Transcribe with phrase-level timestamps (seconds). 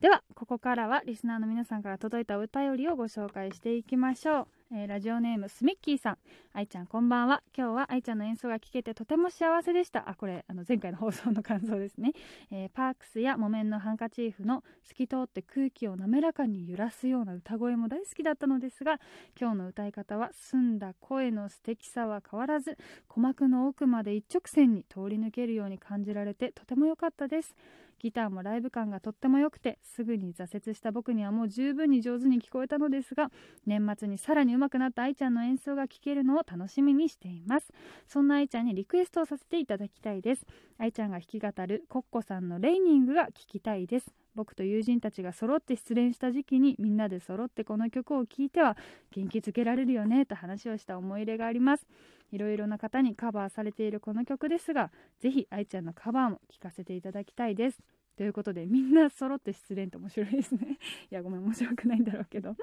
[0.00, 6.18] ではここからはリスナーの皆さんから届いたお便りをご紹介していきましょう、えー、ラジオネームスミッキーさん。
[6.52, 7.42] 愛ちゃんこんばんは。
[7.52, 10.08] 今日は愛ちゃんの演奏が聴けてとても幸せでした。
[10.08, 12.12] あこれあの前回の放送の感想ですね、
[12.52, 19.00] えー、パークスや木綿のハンカチーフの透き通って空気を滑らかに揺らすような歌声も大好きだったのですが
[19.36, 22.78] 今日の歌い方は澄んだ声の素敵さは変わらず
[23.08, 27.56] 鼓膜の奥まで一直線に通り抜けるように感じられてとても良かったです。
[27.98, 33.30] ギターもライブ感がとっても良くてすぐに挫折した僕にはもう十分に上手に聞こえたのですが
[33.66, 37.72] 年末にさらに上手くなった愛ちゃんの演奏が聴けるのを楽しみにしています。
[38.06, 40.46] そんな愛ちゃんにリクエストをさせていただきたいです。
[40.78, 44.14] 愛ちゃんが弾き語るコッコさんのレイニングが聴きたいです。
[44.38, 48.76] 僕と友人たちが揃って失恋した時期にみんなで揃ってこの曲を聴いては
[49.10, 51.84] 元気づけられるよねと話をした思い入れがあります。
[52.30, 57.78] いろいろな方にカバーされているこの曲ですがぜひ愛ちゃんのカバーも聴かせていただきたいです。
[58.16, 60.78] ということでみんな揃って失恋って面白いですね。
[61.10, 62.54] いやごめん面白くないんだろうけど。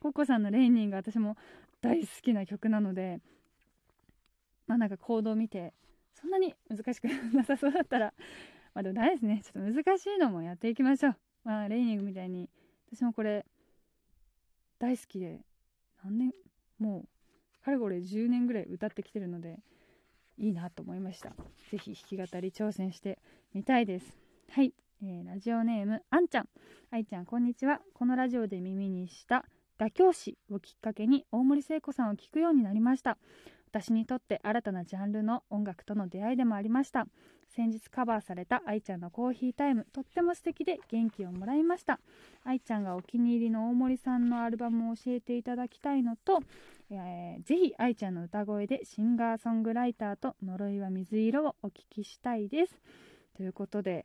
[0.00, 1.38] ココさんの「レイニング」私も
[1.80, 3.22] 大好きな曲なので
[4.66, 5.72] まあなんかコードを見て
[6.12, 8.12] そんなに難しくなさそうだったら
[8.74, 9.42] まあでも大ですね。
[9.44, 11.16] ちょっと難しいのもやっていきましょう。
[11.44, 12.48] まあレイニングみたいに。
[12.92, 13.44] 私もこれ
[14.78, 15.40] 大好きで。
[16.04, 16.32] 何年
[16.78, 19.60] もうかれこれ10年ぐらい歌ってきてるので
[20.36, 21.32] いいなと思いました。
[21.70, 23.18] 是非弾き語り挑戦して
[23.54, 24.18] みたいです。
[24.50, 26.48] はい、えー、ラジオネームあんちゃん。
[26.90, 27.80] あいちゃんこんにちは。
[27.94, 29.44] このラジオで耳にした
[29.78, 33.16] 妥協詞をきっかけに大森聖子さんを聴くようになりました。
[33.72, 37.06] 私にとって新たなジャンルの音楽との出会いでもありました。
[37.48, 39.86] 先日カバーされた愛ちゃんのコーヒータイム。
[39.94, 41.98] とっても素敵で元気をもらいました。
[42.44, 46.40] 愛ちゃんがお気に入りの大森さんのアルバムを教えていただきたいのと、
[46.90, 52.78] えー、ぜひ愛ちゃんの歌声でシンガーソングライターと呪いは水色をお聞きしたいです。
[53.34, 54.04] ということで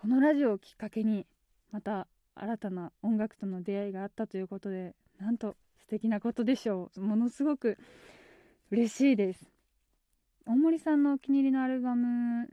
[0.00, 1.26] このラジオをきっかけに
[1.70, 7.00] また新たな音楽との出会いがあったということでなんと素敵なことでしょう。
[7.02, 7.76] ものすごく
[8.72, 9.52] 嬉しいです。
[10.46, 12.48] 大森さんのお気に入りのアルバム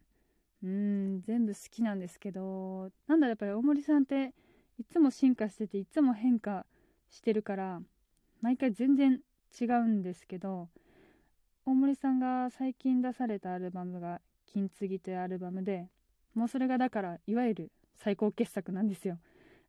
[0.61, 4.33] うん全部好きなんですけどなんだやっぱり大森さんって
[4.77, 6.65] いつも進化してていつも変化
[7.09, 7.79] してるから
[8.41, 9.21] 毎回全然
[9.61, 10.67] 違うんですけど
[11.65, 15.87] 大森さんが最近出されたアルバムが「金継ぎ」というアルバムで
[16.35, 19.19] もうそれがだからいわゆる最高傑作なんですよ。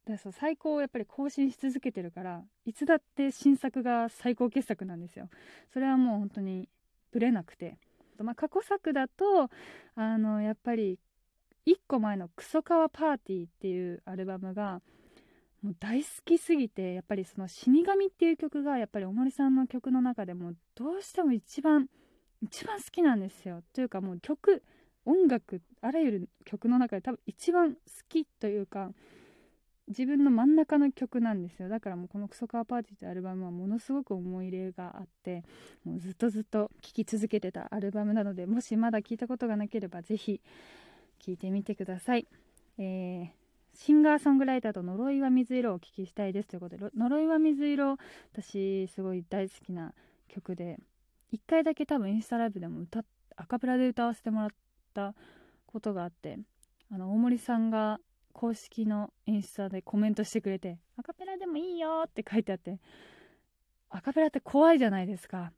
[0.06, 5.28] だから最高をやっぱり更新し続けてるからいつだって新作が最高傑作なんですよ。
[5.72, 6.68] それはもう本当に
[7.12, 7.76] ぶれなくて、
[8.18, 9.50] まあ、過去作だと
[9.94, 10.98] あのやっぱり
[11.66, 14.80] 1個前の「クソカワパーティー」っていうアルバムが
[15.62, 21.88] もう大好きすぎてやっぱりその「死神」っていう曲がやっぱり大森さんの曲の中でもどうしても一番
[22.42, 23.62] 一番好きなんですよ。
[23.74, 24.62] というかもう曲
[25.04, 28.92] 音楽あらゆる曲の中で多分一番好きというか
[29.90, 31.68] 自分の真ん中の曲なんですよ。
[31.68, 35.44] だからもうこの「クソカーパーティー」というアルバムはものすごく思い入れがあって
[35.84, 40.40] もうずっとずっと聴き続けてたアルバムなのでもしまだ聞いたことがなければ是非
[41.18, 42.26] 聴いてみてください、
[42.78, 43.28] えー、
[43.74, 47.96] シンガーソングライターと呪いは水色をお聴きしたいですということで呪いは水色
[48.32, 49.92] 私すごい大好きな
[50.28, 50.78] 曲で
[51.32, 53.04] 1回だけ多分インスタライブでも歌
[53.36, 54.50] アカペラで歌わせてもらっ
[54.94, 55.14] た
[55.66, 56.38] ことがあって
[56.92, 58.00] あの大森さんが
[58.32, 62.78] 公式のインスタでコメントしてくれて「アカペラでもいいよ」って書いてあって
[63.90, 65.52] アカペラって怖いじゃないですか。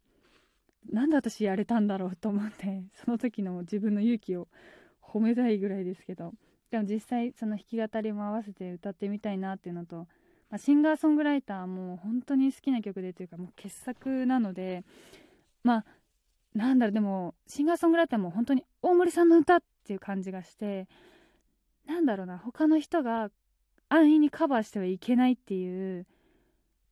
[0.90, 4.48] なんで私やれたんだろうと思ってその時の自分の勇気を
[5.00, 6.34] 褒めたいぐらいですけど。
[6.72, 10.08] でも実際その弾き語りも合わせて歌ってみたいなっていうのと、
[10.48, 14.82] まあ、シンガーソングライターも本当に好きな曲でというかもう傑作なので
[15.62, 15.84] まあ
[16.54, 20.88] なんだろうでもシンガーソングライターも本当に大森さんの歌っていう感じがして
[21.86, 23.30] なんだろうな他の人が
[23.88, 26.06] 安易にカバーしてはいけないっていう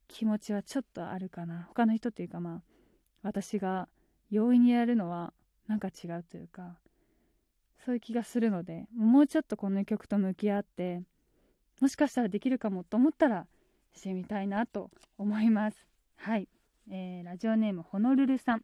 [0.09, 1.67] 気持ちはちょっとあるかな。
[1.69, 2.63] 他の人っていうかまあ
[3.23, 3.89] 私が
[4.31, 5.33] 容易にやるのは
[5.67, 6.77] なんか違うというか
[7.85, 11.03] そういう気がするのでもうちょっとこの曲と向き合って
[11.81, 13.47] もしかしたらできるかもと思ったら
[13.95, 15.87] してみたいなと思います。
[16.17, 16.49] はい、
[16.91, 18.63] えー、ラジオネームホノルルさん。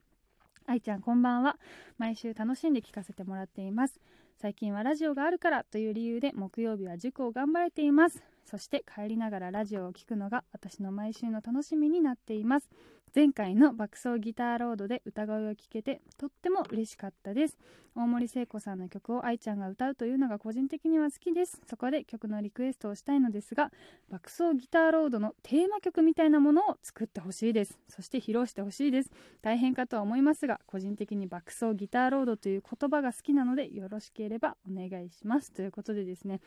[0.66, 1.58] 愛ちゃんこんばんは。
[1.96, 4.00] 毎週楽しんで聞かせてもらっています。
[4.38, 8.35] 最近はラジオがあるからという理由で木曜日は塾を頑張れています。
[8.46, 12.70] そして帰りながらラジオを聴くのが私の毎週の楽しみになっています。
[13.14, 17.56] 前回の爆走ギターロードで歌声を聴けてとっても嬉しかったです。
[17.96, 21.60] 大森聖子さんの曲を愛ちゃんが歌うというのが個人的には好きです。
[21.66, 23.72] そこで曲のリクエストをしたいのですが
[24.10, 27.78] 爆走ギターロードのテーマ曲みたいなものを作ってほしいです。
[27.88, 29.10] そして披露してほしいです。
[29.40, 35.50] 大変かとは思いますが個人的に爆走ギターロードという言葉が好きなのでよろしければお願いします。
[35.52, 36.40] ということでですね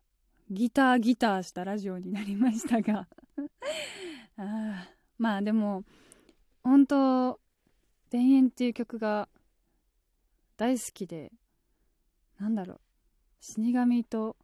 [0.52, 3.08] ギターギターしたラジオになりましたが。
[4.36, 4.88] あ
[5.18, 5.84] まあでも
[6.62, 7.40] 本当
[8.10, 9.28] 「田園」っていう曲が
[10.56, 11.32] 大好きで
[12.38, 12.80] なんだろう
[13.40, 14.36] 死神と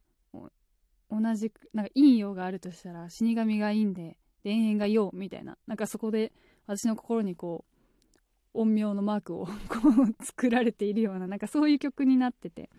[1.11, 5.57] 同じくなんか陰陽があるとしたら死神が陰で田園が陽みたいな。
[5.67, 6.33] なんかそこで
[6.65, 7.65] 私の心にこ
[8.53, 9.51] う陰陽のマークをこ
[10.19, 12.69] う作られているようななんかそういう曲になってて。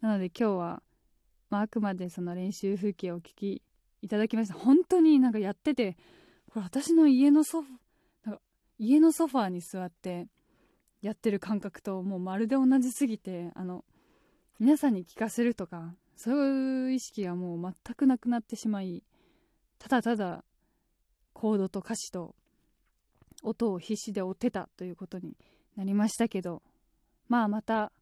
[0.00, 0.82] なので今日は
[1.52, 3.62] まあ、あくまでその練習風景を聞き
[4.00, 4.54] いただきました。
[4.54, 5.98] 本当になんかやってて
[6.50, 7.68] これ私の家のソフ
[8.24, 8.40] なんか
[8.78, 10.28] 家のソファーに座って
[11.02, 13.84] やってる感覚ともうまるで同じすぎてあの
[14.60, 19.04] 皆さんに聞かせるとかそういう意識がもう全くなくなってしまい
[19.78, 20.44] ただただ
[21.34, 22.34] コードと歌詞と
[23.42, 25.36] 音を必死で追ってたということに
[25.76, 26.62] なりましたけど
[27.28, 27.92] まあまた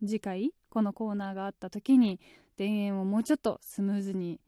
[0.00, 2.20] 次回このコーナーがあった時に
[2.62, 4.40] 田園をもうちょっとスムーズに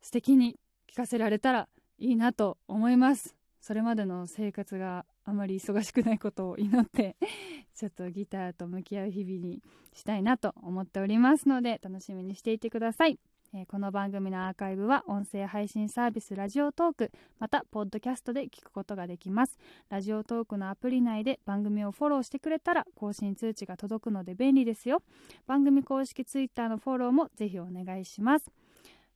[0.00, 0.58] 素敵に
[0.90, 1.68] 聞かせられたら
[1.98, 3.36] いいなと思います。
[3.60, 7.16] それまでの生活があまり忙しくないことを祈って
[7.76, 9.62] ちょっとギターと向き合う日々に
[9.92, 13.20] したいなと思っておりますので楽しみにしていてください。
[13.52, 17.10] えー、この番組のアーカイブは音声配信サービスラジオトーク
[17.40, 19.58] またポッドキャストで聞くことができます。
[19.88, 25.02] ラジオトークのアプリ内で番組をフォローしてくれたら更新通知が届くので便利ですよ。
[25.48, 28.52] 番組公式 Twitter のフォローもぜひお願いします。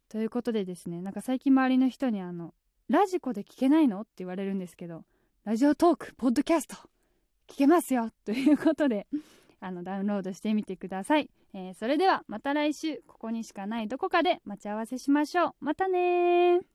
[0.09, 2.55] ということでですねなんか最近周りの人にあの
[2.89, 4.01] ラジコで聞けないの？
[4.01, 5.05] って言われるんですけど
[5.45, 6.75] ラジオトークポッドキャスト
[7.47, 8.11] 聞けますよ！
[8.25, 9.07] ということで
[9.61, 15.53] あのダウンロードしてみてください、えー、それではまた来週ここにしかないどこかで待ち合わせしましょう。
[15.61, 16.74] またね